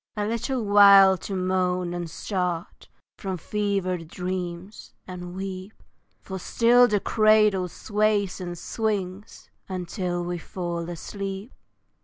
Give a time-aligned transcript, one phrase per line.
[0.17, 5.73] A little while to moan, and start From fevered dreams, and weep,
[6.23, 11.51] For still the cradle sways and swings Until we fall asleep.